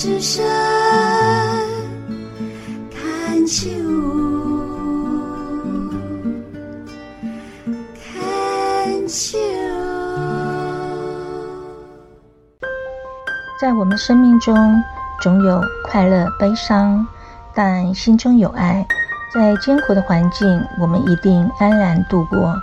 [0.00, 0.42] 之声
[2.90, 3.68] 看秋，
[7.94, 9.38] 看秋。
[13.60, 14.56] 在我们生命中，
[15.20, 17.06] 总有快乐、悲伤，
[17.54, 18.86] 但心中有爱，
[19.34, 20.48] 在艰苦的环境，
[20.80, 22.56] 我们一定安然度过。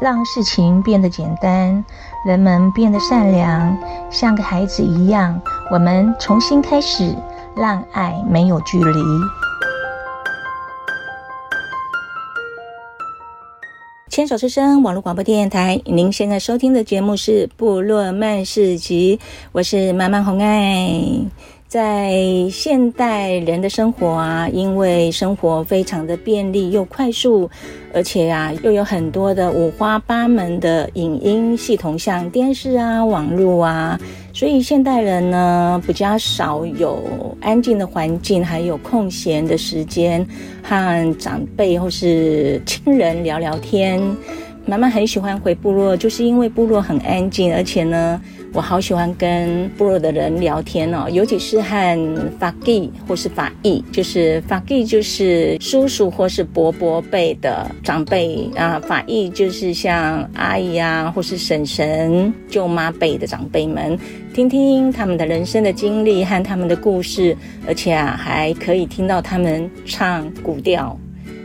[0.00, 1.84] 让事情变得简单，
[2.26, 3.76] 人们变得善良，
[4.10, 5.40] 像个孩子一样。
[5.70, 7.14] 我们重新开始，
[7.56, 9.00] 让爱没有距离。
[14.10, 19.16] 牵手之声网络广播电台，您现在收听的节目是《部落漫市集》，
[19.50, 20.88] 我是妈妈红爱。
[21.74, 27.50] 在现代人的生活啊，因为生活非常的便利又快速，
[27.92, 33.98] 而且啊，又有很多的五花八门的影音系统，像电视啊、网络啊，
[34.32, 40.24] 所以现代人呢，比较少有安静的环境，还有空闲的时间
[40.62, 44.00] 和长辈或是亲人聊聊天。
[44.64, 48.22] 妈妈很喜欢回部落，就是因为部落很安静，而且呢。
[48.54, 63.98] 我好喜欢跟部落的人聊天哦，尤其是和法基或是法裔，就是法基就是叔叔或是伯伯辈的长辈啊，法裔就是像阿姨啊或是婶婶、舅妈辈的长辈们，
[64.32, 67.36] 听听他们的人生的经历和他们的故事，
[67.66, 70.96] 而且啊还可以听到他们唱古调。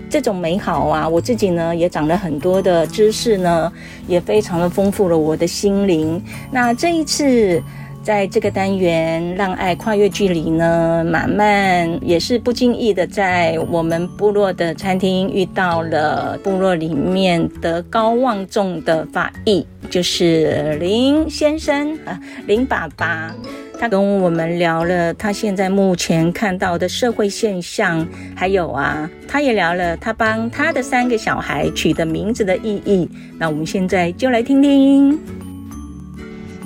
[0.09, 3.71] 这种美好啊，我自己呢也长了很多的知识呢，
[4.07, 6.21] 也非常的丰富了我的心灵。
[6.51, 7.61] 那这一次
[8.01, 23.35] 在这个单元让爱跨越距离呢，马漫也是不经意的在我们部落的餐厅遇到了部落里面德高望重的法裔，就是林先生啊，林爸爸。
[23.79, 33.09] 他跟我们聊了他现在目前看到的社会现象，还有啊，他也聊了他帮他的三个小孩取的名字的意义。
[33.37, 35.17] 那我们现在就来听听。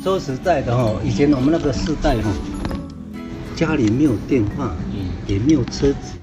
[0.03, 2.31] 说实在的哈，以前我们那个时代哈，
[3.55, 4.75] 家里没有电话，
[5.27, 6.17] 也没有车子。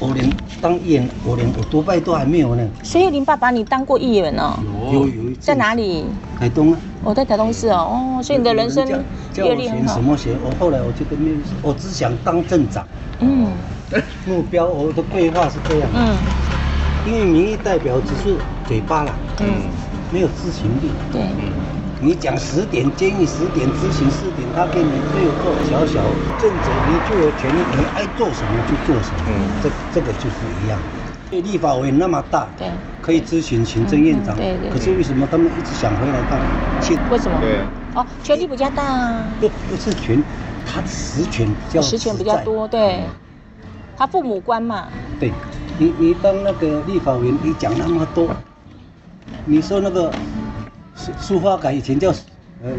[0.00, 0.26] 我连
[0.64, 2.66] 当议员，我连我独拜都还没有呢。
[2.82, 4.58] 所以林爸爸，你当过议员哦？
[4.90, 6.06] 有有一在哪里？
[6.40, 6.78] 台东啊。
[7.02, 8.16] 我在台东市哦。
[8.16, 8.88] 哦，所以你的人生
[9.36, 9.92] 阅历很好。
[9.92, 10.34] 什么学？
[10.42, 12.82] 我后来我觉得没有，我只想当镇长。
[13.20, 13.48] 嗯。
[14.24, 15.90] 目标我的规划是这样。
[15.94, 16.16] 嗯。
[17.06, 18.34] 因为民意代表只是
[18.66, 19.12] 嘴巴啦。
[19.40, 19.46] 嗯。
[20.10, 20.88] 没有执行力。
[21.12, 21.20] 对。
[22.04, 26.02] 你讲十点，建议十点，执行四点，他给你最后小小
[26.38, 29.22] 正则，你就有权利，你爱做什么就做什么。
[29.26, 30.78] 嗯，这这个就是一样。
[31.30, 32.68] 对，立法委员那么大，对，
[33.00, 34.36] 可以咨询行政院长。
[34.36, 34.68] 对对。
[34.68, 36.38] 可是为什么他们一直想回来当？
[37.10, 37.40] 为什么？
[37.40, 37.60] 对。
[37.94, 39.26] 哦，权力比较大啊。
[39.40, 40.22] 不不是权，
[40.66, 43.00] 他实权比较实权比较多，对。
[43.96, 44.88] 他父母官嘛。
[45.18, 45.32] 对，
[45.78, 48.28] 你你当那个立法委员，你讲那么多，
[49.46, 50.12] 你说那个。
[50.94, 52.10] 苏花改以前叫，
[52.62, 52.70] 呃，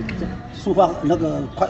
[0.53, 1.67] 苏花那个快，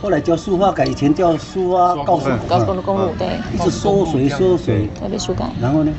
[0.00, 2.28] 后来叫苏花改，以前叫苏花高速。
[2.48, 5.44] 高速公路，对，一直缩水缩水，特别修改。
[5.60, 5.92] 然后呢，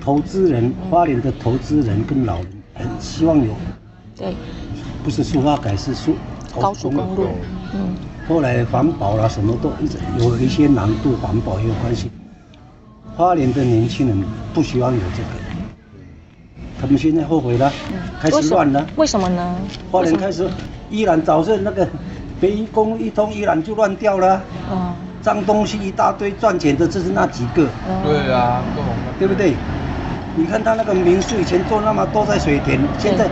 [0.00, 3.52] 投资人，花莲的投资人跟老人很希望有，
[4.16, 4.34] 对，
[5.04, 6.16] 不是苏花改是苏
[6.58, 7.26] 高速公路，
[7.74, 7.94] 嗯，
[8.28, 12.10] 后来环保啦什么都一直有一些难度，环保也有关系。
[13.16, 15.43] 花莲的年轻人不希望有这个。
[16.84, 17.72] 他们现在后悔了，
[18.20, 18.86] 开始乱了。
[18.96, 19.56] 为什么呢？
[19.90, 20.46] 花莲开始，
[20.90, 21.88] 依然早上那个
[22.38, 24.38] 北宜公一通，依然就乱掉了。
[24.70, 24.92] 嗯。
[25.22, 27.66] 脏东西一大堆，赚钱的就是那几个。
[28.04, 28.62] 对啊，
[29.18, 29.54] 对不对？
[30.36, 33.26] 你看他那个民宿以前做那么多在水田，现在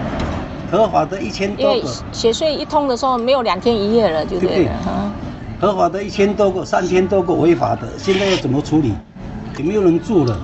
[0.71, 1.77] 合法的一千多个。
[1.77, 4.55] 因为写税一通的时候没有两天一夜了，就对了。
[4.55, 4.73] 对不
[5.61, 5.69] 对？
[5.69, 8.95] 合法的一千多个，三千多个违法的，现在要怎么处理？
[9.59, 10.35] 也没有人住了。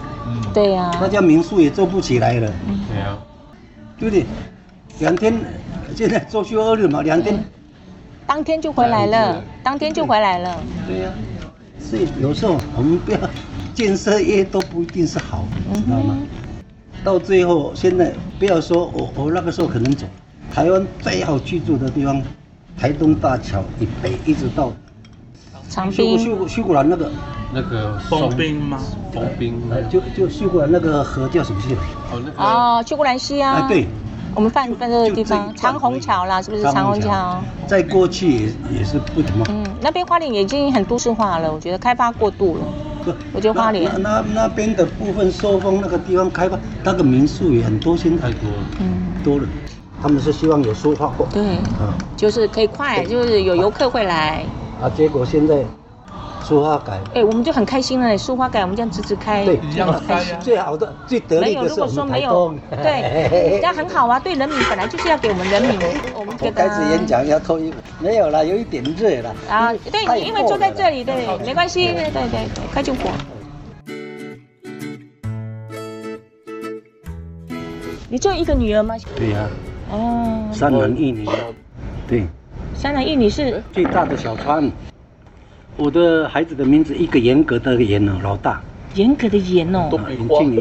[0.52, 2.52] 对呀，那家民宿也做不起来了。
[2.90, 3.18] 对呀，
[3.98, 4.26] 对不对？
[5.00, 5.32] 两天，
[5.94, 7.44] 现在周休二日嘛，两天，
[8.26, 10.60] 当天就回来了，当天就回来了。
[10.86, 11.10] 对呀，
[11.78, 13.18] 所以有时候我们不要
[13.74, 15.46] 建设业都不一定是好，
[15.84, 16.18] 知道吗？
[17.04, 20.04] 到最后，现在不要说我我那个时候可能走，
[20.52, 22.20] 台湾最好居住的地方，
[22.76, 24.72] 台东大桥以北一直到
[25.68, 27.10] 长滨、秀秀姑兰那个。
[27.50, 28.78] 那个封冰吗？
[29.10, 31.80] 丰滨，就就秀姑兰那个河叫什么去了？
[32.12, 33.64] 哦，那个哦，秀姑兰溪啊。
[33.66, 33.86] 对，
[34.34, 37.42] 我们办办这个地方，长虹桥啦，是不是长虹桥？
[37.66, 39.46] 在过去也也是不怎么。
[39.48, 43.14] 嗯，那边花莲已经很都市化了，我觉得开发过度了。
[43.32, 48.56] 我觉得花莲那那边的部分收丰那个地方开发，那个民宿也很多，现在太多了。
[48.80, 49.44] 嗯，多了。
[50.02, 51.26] 他们是希望有说话过。
[51.32, 51.42] 对，
[52.14, 54.44] 就是可以快，就是有游客会来。
[54.80, 55.64] 啊，结果现在
[56.44, 58.16] 书花改，哎，我们就很开心了。
[58.16, 60.34] 书花改，我们这样直直开，对，这样开心。
[60.40, 64.20] 最好的、最得力的是我们台东，对， 这样很好啊。
[64.20, 65.76] 对人民本来就是要给我们人民，
[66.14, 66.68] 我们觉得。
[66.68, 69.34] 开始演讲要脱衣服，没有了，有一点热了。
[69.50, 73.10] 啊，对，因为坐在这里，对，没关系，对对对，开就火。
[78.08, 78.94] 你就一个女儿吗？
[79.16, 79.46] 对呀。
[79.90, 80.48] 哦。
[80.52, 81.28] 三男一女。
[82.06, 82.26] 对。
[82.78, 84.70] 三男一女是最大的小川。
[85.76, 88.60] 我的孩子的名字一个严格的严哦，老大。
[88.94, 89.90] 严格的严哦。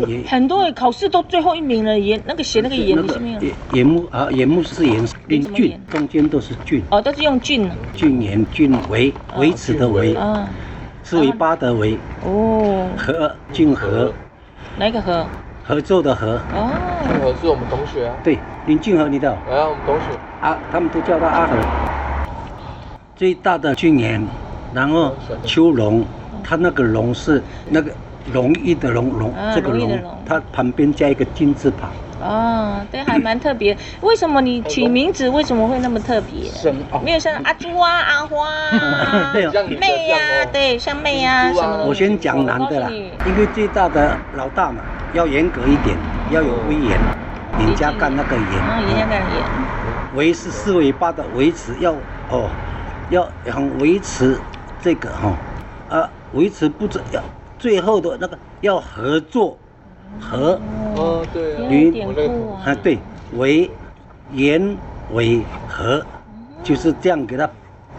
[0.08, 0.24] 严。
[0.28, 3.42] 很多考试都最后一名了，严那个写那个严是没有。
[3.72, 6.82] 严木啊，严木是严，林俊中间都是俊。
[6.90, 7.70] 哦，都是用俊。
[7.94, 10.16] 俊严俊维维持的维。
[10.16, 10.50] 啊。
[11.04, 12.00] 是尾巴的维。
[12.26, 12.88] 哦。
[12.98, 14.12] 和俊和。
[14.76, 15.24] 哪个和？
[15.64, 16.42] 合作的合。
[16.56, 16.72] 哦。
[17.08, 18.16] 俊和是我们同学啊。
[18.24, 19.38] 对，林俊和，你知道？
[19.48, 20.18] 哎，我们同学。
[20.42, 21.56] 啊，他们都叫他阿和。
[23.18, 24.24] 最大的俊严，
[24.76, 25.12] 然后
[25.44, 26.06] 秋龙，
[26.44, 27.92] 它那个龙是那个
[28.32, 31.90] 容易的龙龙，这个龙，它旁边加一个金字旁。
[32.22, 33.76] 哦，对，还蛮特别。
[34.02, 36.52] 为什么你取名字为什么会那么特别？
[37.04, 39.34] 没有像阿朱啊、阿花啊、
[39.80, 41.86] 妹呀，对，像妹呀什么的。
[41.86, 44.84] 我先讲男的啦，因为最大的老大嘛，
[45.14, 45.98] 要严格一点，
[46.30, 47.00] 要有威严，
[47.62, 48.46] 严家干那个严。
[48.46, 49.44] 嗯，严加干严。
[50.16, 51.94] 维是四尾巴的维持要
[52.30, 52.48] 哦。
[53.10, 54.40] 要很维持
[54.82, 55.38] 这个哈，
[55.88, 57.24] 啊，维持不止要
[57.58, 59.58] 最后的那个要合作，
[60.20, 60.62] 和
[60.96, 62.02] 哦对，与
[62.64, 63.00] 啊对，
[63.32, 63.70] 为
[64.30, 64.78] 言
[65.10, 66.06] 为和，
[66.62, 67.50] 就是这样给他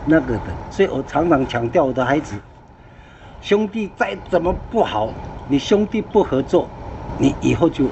[0.04, 2.38] 那个的，所以我常常强调我的孩子，
[3.40, 5.14] 兄弟再怎么不好，
[5.46, 6.68] 你兄弟不合作，
[7.16, 7.90] 你以后就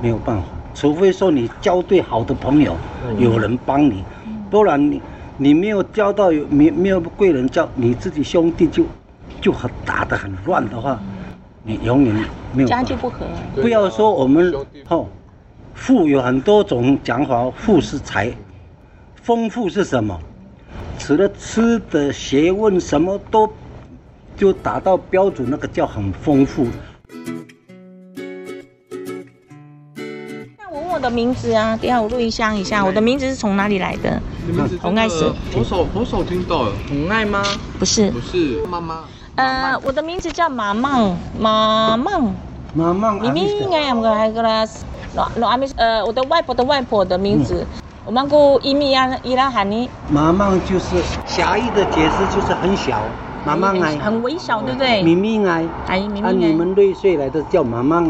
[0.00, 2.76] 没有办法，除非说你交对好的朋友，
[3.16, 4.04] 有人帮你，
[4.50, 5.00] 不然你。
[5.40, 8.84] 你没有交到有没没有贵人交，你自己兄弟就
[9.40, 11.00] 就很打得很乱的话，
[11.62, 12.12] 你永远
[12.52, 13.24] 没有家就不和。
[13.54, 14.52] 不要说我们
[14.88, 15.06] 哦，
[15.74, 18.32] 富有很多种讲法，富是财，
[19.14, 20.18] 丰富是什么？
[20.98, 23.48] 除了吃的学问什么都
[24.36, 26.66] 就达到标准，那个叫很丰富。
[30.90, 32.84] 我的名字啊，等下我录音箱一下。
[32.84, 34.20] 我的名字是从哪里来的？
[34.80, 35.32] 红爱是。
[35.54, 37.42] 我少我少听到了，红爱吗？
[37.78, 39.04] 不是，不是妈妈。
[39.36, 42.20] 呃，我的名字叫妈妈，妈妈。
[42.74, 43.12] 妈妈。
[43.14, 44.66] 咪咪应该唔个系个啦，
[45.14, 47.66] 罗罗阿咪呃，我的外婆的外婆的名字，
[48.04, 49.88] 我们姑伊米亚伊拉喊你。
[50.10, 50.96] 马梦就是
[51.26, 53.00] 狭义的解释，就是很小，
[53.44, 53.96] 妈妈爱。
[53.98, 55.02] 很微小，对不对？
[55.02, 55.64] 咪咪爱。
[55.86, 56.32] 哎，咪咪爱。
[56.32, 58.08] 你们瑞穗来的叫马梦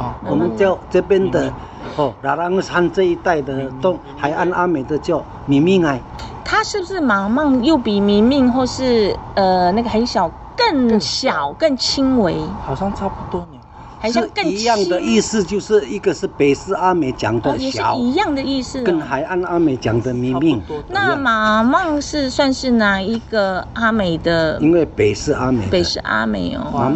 [0.00, 1.52] 爱，我们叫这边的。
[1.96, 6.00] 哦，拉朗山这一带的东海岸阿美的叫咪咪爱，
[6.44, 12.36] 它是不是马孟又比咪咪或是呃那个很小更小更轻微？
[12.64, 13.58] 好像差不多呢，
[13.98, 20.62] 好像更一样的意思，就是一个是北势阿美讲的小，一样的意思，跟海岸阿美讲的咪咪。
[20.88, 24.58] 那马梦是算是哪一个阿美的？
[24.60, 26.88] 因为北势阿美，北势阿美哦，马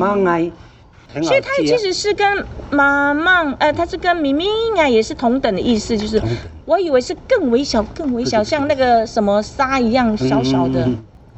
[1.22, 4.46] 所以它其实是跟妈妈，呃，它是跟咪咪
[4.76, 6.20] 啊，也是同等的意思，就是
[6.64, 10.88] 我以为是更微小、更微小，像那个什么沙一样小小的。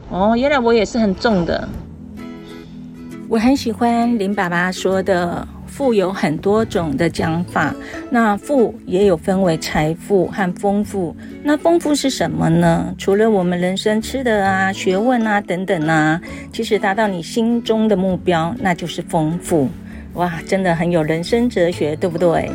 [0.09, 1.69] 哦，原来我也是很重的。
[3.29, 5.47] 我很喜欢林爸爸说的。
[5.77, 7.75] 富有很多种的讲法，
[8.09, 11.15] 那富也有分为财富和丰富。
[11.43, 12.95] 那丰富是什么呢？
[12.97, 16.19] 除了我们人生吃的啊、学问啊等等啊，
[16.51, 19.69] 其实达到你心中的目标，那就是丰富。
[20.15, 22.51] 哇，真的很有人生哲学，对不对？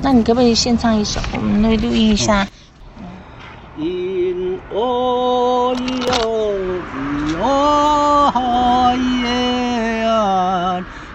[0.00, 1.18] 那你可不可以先唱一首？
[1.34, 2.46] 我们来录音一下。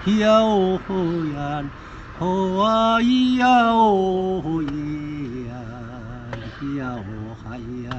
[0.10, 1.72] 因哦哟哟耶啊，哟呀，
[2.18, 5.54] 哦啊咿呀哦耶呀，
[6.60, 7.94] 哟嗨呀，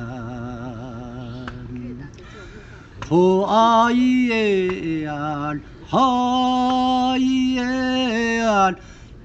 [3.09, 5.55] 哦啊咿耶呀，
[5.87, 8.75] 哈咿耶呀，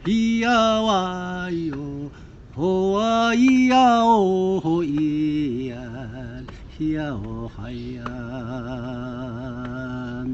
[0.03, 2.11] 咿呀哇哟。
[2.53, 5.75] 哦啊咿呀哦咿呀，
[6.77, 8.03] 咿呀哦嗨呀，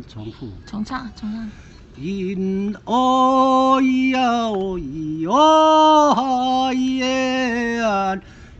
[0.08, 0.52] 重复。
[0.66, 1.52] 重唱，重唱。
[1.98, 8.16] 因哦咿呀哦咿哦嗨呀，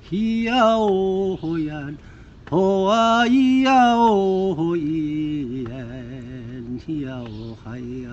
[0.10, 1.96] 咿呀哦呀，
[2.52, 5.76] 哦啊咿呀哦咿呀，
[6.86, 8.10] 咿呀哦嗨呀。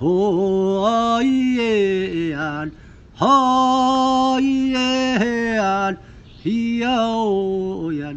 [0.00, 2.72] 哦耶安，
[3.20, 5.96] 哦耶安，
[6.42, 8.12] 咿呀哦呀，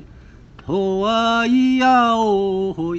[0.66, 2.96] 吼啊咿呀哦咿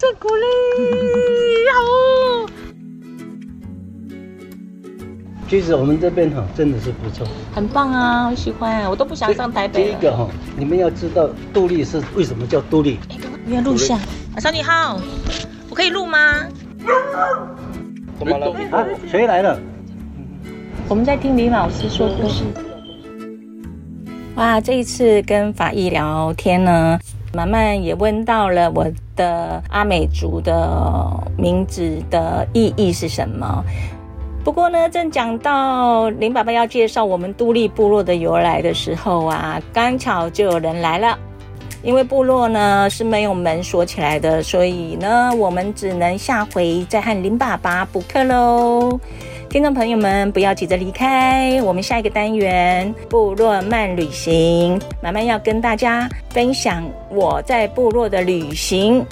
[0.00, 0.44] 真鼓励，
[1.74, 1.80] 好。
[5.48, 9.82] 其实我们这边哈真的是不错，很棒啊，我喜欢，我都不想上台北。
[9.82, 13.00] 第一个哈，你们要知道杜丽是为什么叫杜丽。
[13.10, 13.98] 哎，你要录像。
[13.98, 15.00] 啊，小你好，
[15.68, 16.46] 我可以录吗？
[18.20, 18.52] 怎么了？
[18.70, 19.58] 啊，谁来了？
[20.88, 22.44] 我们在听李老师说故事。
[24.36, 27.00] 哇，这一次跟法医聊天呢，
[27.34, 33.64] 慢慢也问到了我的阿美族的名字的意义是什么。
[34.44, 41.18] 不过呢，正讲到林爸爸要介绍我们都立部落的由来的时候啊，刚巧就有人来了。
[41.80, 48.98] 因为部落呢是没有门锁起来的，所以呢，我们只能下回再和林爸爸补课喽。
[49.50, 59.02] 听众朋友们，不要急着离开，我们下一个单元部落慢旅行，慢慢要跟大家分享我在部落的旅行。